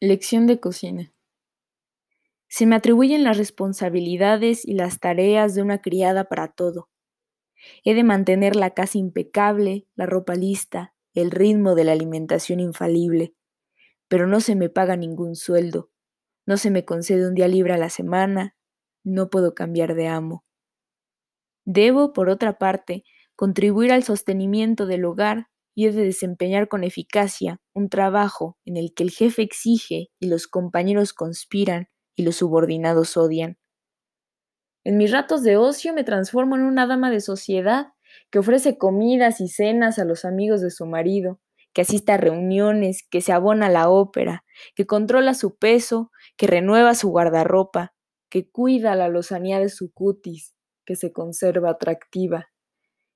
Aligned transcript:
Lección 0.00 0.46
de 0.46 0.60
cocina. 0.60 1.10
Se 2.48 2.66
me 2.66 2.76
atribuyen 2.76 3.24
las 3.24 3.38
responsabilidades 3.38 4.62
y 4.66 4.74
las 4.74 5.00
tareas 5.00 5.54
de 5.54 5.62
una 5.62 5.80
criada 5.80 6.24
para 6.24 6.48
todo. 6.48 6.90
He 7.82 7.94
de 7.94 8.04
mantener 8.04 8.56
la 8.56 8.74
casa 8.74 8.98
impecable, 8.98 9.86
la 9.94 10.04
ropa 10.04 10.34
lista, 10.34 10.94
el 11.14 11.30
ritmo 11.30 11.74
de 11.74 11.84
la 11.84 11.92
alimentación 11.92 12.60
infalible, 12.60 13.34
pero 14.06 14.26
no 14.26 14.40
se 14.40 14.54
me 14.54 14.68
paga 14.68 14.96
ningún 14.96 15.34
sueldo, 15.34 15.90
no 16.44 16.58
se 16.58 16.70
me 16.70 16.84
concede 16.84 17.26
un 17.26 17.34
día 17.34 17.48
libre 17.48 17.72
a 17.72 17.78
la 17.78 17.88
semana, 17.88 18.54
no 19.02 19.30
puedo 19.30 19.54
cambiar 19.54 19.94
de 19.94 20.08
amo. 20.08 20.44
Debo, 21.64 22.12
por 22.12 22.28
otra 22.28 22.58
parte, 22.58 23.04
contribuir 23.34 23.92
al 23.92 24.04
sostenimiento 24.04 24.84
del 24.84 25.06
hogar 25.06 25.48
y 25.76 25.86
he 25.86 25.92
de 25.92 26.04
desempeñar 26.04 26.68
con 26.68 26.82
eficacia 26.84 27.60
un 27.74 27.90
trabajo 27.90 28.56
en 28.64 28.78
el 28.78 28.94
que 28.94 29.04
el 29.04 29.10
jefe 29.10 29.42
exige 29.42 30.08
y 30.18 30.26
los 30.26 30.48
compañeros 30.48 31.12
conspiran 31.12 31.88
y 32.16 32.22
los 32.22 32.36
subordinados 32.36 33.16
odian. 33.18 33.58
En 34.84 34.96
mis 34.96 35.12
ratos 35.12 35.42
de 35.42 35.58
ocio 35.58 35.92
me 35.92 36.02
transformo 36.02 36.56
en 36.56 36.62
una 36.62 36.86
dama 36.86 37.10
de 37.10 37.20
sociedad 37.20 37.88
que 38.30 38.38
ofrece 38.38 38.78
comidas 38.78 39.42
y 39.42 39.48
cenas 39.48 39.98
a 39.98 40.06
los 40.06 40.24
amigos 40.24 40.62
de 40.62 40.70
su 40.70 40.86
marido, 40.86 41.40
que 41.74 41.82
asiste 41.82 42.12
a 42.12 42.16
reuniones, 42.16 43.06
que 43.10 43.20
se 43.20 43.32
abona 43.32 43.66
a 43.66 43.70
la 43.70 43.90
ópera, 43.90 44.44
que 44.74 44.86
controla 44.86 45.34
su 45.34 45.58
peso, 45.58 46.10
que 46.38 46.46
renueva 46.46 46.94
su 46.94 47.10
guardarropa, 47.10 47.94
que 48.30 48.50
cuida 48.50 48.94
la 48.94 49.08
lozanía 49.08 49.58
de 49.58 49.68
su 49.68 49.92
cutis, 49.92 50.54
que 50.86 50.96
se 50.96 51.12
conserva 51.12 51.70
atractiva, 51.70 52.48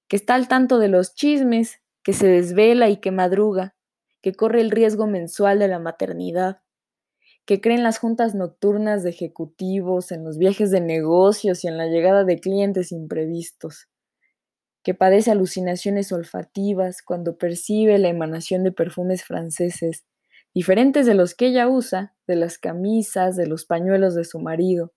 que 0.08 0.16
está 0.16 0.34
al 0.34 0.46
tanto 0.46 0.78
de 0.78 0.88
los 0.88 1.14
chismes, 1.14 1.79
que 2.02 2.12
se 2.12 2.26
desvela 2.26 2.88
y 2.88 2.98
que 2.98 3.10
madruga, 3.10 3.74
que 4.22 4.34
corre 4.34 4.60
el 4.60 4.70
riesgo 4.70 5.06
mensual 5.06 5.58
de 5.58 5.68
la 5.68 5.78
maternidad, 5.78 6.60
que 7.44 7.60
cree 7.60 7.76
en 7.76 7.82
las 7.82 7.98
juntas 7.98 8.34
nocturnas 8.34 9.02
de 9.02 9.10
ejecutivos, 9.10 10.12
en 10.12 10.24
los 10.24 10.38
viajes 10.38 10.70
de 10.70 10.80
negocios 10.80 11.64
y 11.64 11.68
en 11.68 11.78
la 11.78 11.86
llegada 11.86 12.24
de 12.24 12.38
clientes 12.38 12.92
imprevistos, 12.92 13.88
que 14.82 14.94
padece 14.94 15.30
alucinaciones 15.30 16.12
olfativas 16.12 17.02
cuando 17.02 17.36
percibe 17.36 17.98
la 17.98 18.08
emanación 18.08 18.62
de 18.62 18.72
perfumes 18.72 19.24
franceses, 19.24 20.04
diferentes 20.54 21.06
de 21.06 21.14
los 21.14 21.34
que 21.34 21.48
ella 21.48 21.68
usa, 21.68 22.14
de 22.26 22.36
las 22.36 22.58
camisas, 22.58 23.36
de 23.36 23.46
los 23.46 23.64
pañuelos 23.64 24.14
de 24.14 24.24
su 24.24 24.38
marido, 24.40 24.92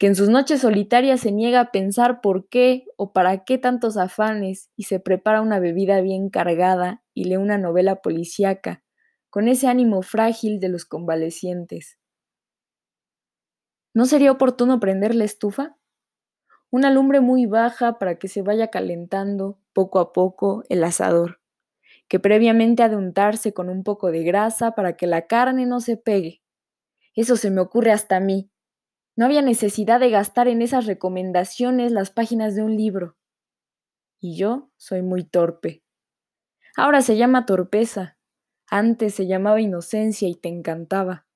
que 0.00 0.06
en 0.06 0.16
sus 0.16 0.30
noches 0.30 0.62
solitarias 0.62 1.20
se 1.20 1.30
niega 1.30 1.60
a 1.60 1.70
pensar 1.72 2.22
por 2.22 2.48
qué 2.48 2.86
o 2.96 3.12
para 3.12 3.44
qué 3.44 3.58
tantos 3.58 3.98
afanes 3.98 4.70
y 4.74 4.84
se 4.84 4.98
prepara 4.98 5.42
una 5.42 5.60
bebida 5.60 6.00
bien 6.00 6.30
cargada 6.30 7.04
y 7.12 7.24
lee 7.24 7.36
una 7.36 7.58
novela 7.58 8.00
policíaca, 8.00 8.82
con 9.28 9.46
ese 9.46 9.66
ánimo 9.66 10.00
frágil 10.00 10.58
de 10.58 10.70
los 10.70 10.86
convalecientes. 10.86 11.98
¿No 13.92 14.06
sería 14.06 14.32
oportuno 14.32 14.80
prender 14.80 15.14
la 15.14 15.24
estufa? 15.24 15.76
Una 16.70 16.90
lumbre 16.90 17.20
muy 17.20 17.44
baja 17.44 17.98
para 17.98 18.18
que 18.18 18.28
se 18.28 18.40
vaya 18.40 18.68
calentando 18.68 19.60
poco 19.74 19.98
a 19.98 20.14
poco 20.14 20.64
el 20.70 20.82
asador, 20.82 21.42
que 22.08 22.18
previamente 22.18 22.82
ha 22.82 22.88
de 22.88 22.96
untarse 22.96 23.52
con 23.52 23.68
un 23.68 23.84
poco 23.84 24.10
de 24.10 24.22
grasa 24.22 24.74
para 24.74 24.96
que 24.96 25.06
la 25.06 25.26
carne 25.26 25.66
no 25.66 25.80
se 25.80 25.98
pegue. 25.98 26.42
Eso 27.14 27.36
se 27.36 27.50
me 27.50 27.60
ocurre 27.60 27.92
hasta 27.92 28.16
a 28.16 28.20
mí, 28.20 28.50
no 29.20 29.26
había 29.26 29.42
necesidad 29.42 30.00
de 30.00 30.08
gastar 30.08 30.48
en 30.48 30.62
esas 30.62 30.86
recomendaciones 30.86 31.92
las 31.92 32.10
páginas 32.10 32.54
de 32.54 32.62
un 32.62 32.74
libro. 32.74 33.18
Y 34.18 34.34
yo 34.38 34.70
soy 34.78 35.02
muy 35.02 35.24
torpe. 35.24 35.84
Ahora 36.74 37.02
se 37.02 37.18
llama 37.18 37.44
torpeza. 37.44 38.16
Antes 38.66 39.14
se 39.14 39.26
llamaba 39.26 39.60
inocencia 39.60 40.26
y 40.26 40.36
te 40.36 40.48
encantaba. 40.48 41.26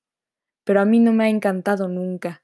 Pero 0.63 0.81
a 0.81 0.85
mí 0.85 0.99
no 0.99 1.13
me 1.13 1.25
ha 1.25 1.29
encantado 1.29 1.87
nunca. 1.87 2.43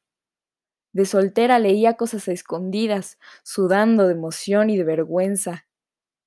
De 0.93 1.05
soltera 1.05 1.57
leía 1.57 1.95
cosas 1.95 2.27
escondidas, 2.27 3.17
sudando 3.41 4.05
de 4.05 4.13
emoción 4.13 4.69
y 4.69 4.77
de 4.77 4.83
vergüenza. 4.83 5.65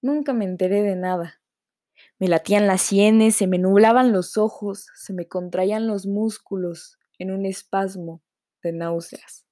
Nunca 0.02 0.32
me 0.32 0.44
enteré 0.44 0.82
de 0.82 0.96
nada. 0.96 1.40
Me 2.18 2.26
latían 2.26 2.66
las 2.66 2.82
sienes, 2.82 3.36
se 3.36 3.46
me 3.46 3.58
nublaban 3.58 4.10
los 4.10 4.36
ojos, 4.36 4.88
se 4.96 5.12
me 5.12 5.28
contraían 5.28 5.86
los 5.86 6.04
músculos 6.04 6.98
en 7.20 7.30
un 7.30 7.46
espasmo 7.46 8.23
de 8.64 8.72
náuseas. 8.72 9.44